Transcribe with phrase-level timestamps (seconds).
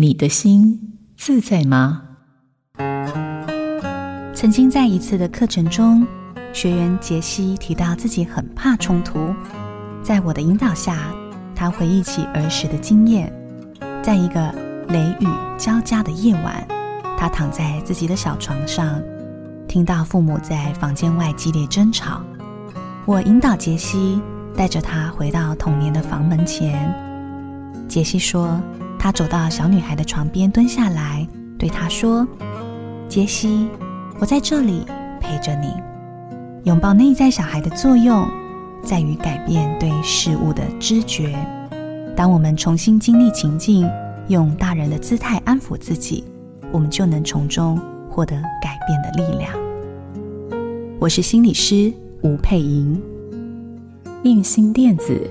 [0.00, 2.02] 你的心自在吗？
[4.32, 6.06] 曾经在一次的课程中，
[6.52, 9.34] 学员杰西提到自己很怕冲突。
[10.00, 11.12] 在我的引导下，
[11.52, 13.32] 他回忆起儿时的经验。
[14.00, 14.54] 在一个
[14.86, 15.26] 雷雨
[15.58, 16.64] 交加的夜晚，
[17.18, 19.02] 他躺在自己的小床上，
[19.66, 22.22] 听到父母在房间外激烈争吵。
[23.04, 24.22] 我引导杰西，
[24.54, 26.88] 带着他回到童年的房门前。
[27.88, 28.60] 杰西说，
[28.98, 31.26] 他走到小女孩的床边，蹲下来，
[31.58, 32.26] 对她说
[33.08, 33.68] ：“杰西，
[34.18, 34.84] 我在这里
[35.20, 35.72] 陪着你。”
[36.64, 38.28] 拥抱内在小孩的作用，
[38.82, 41.34] 在于改变对事物的知觉。
[42.16, 43.88] 当我们重新经历情境，
[44.26, 46.24] 用大人的姿态安抚自己，
[46.72, 47.80] 我们就能从中
[48.10, 49.52] 获得改变的力量。
[50.98, 53.00] 我是心理师吴佩莹，
[54.24, 55.30] 映兴电子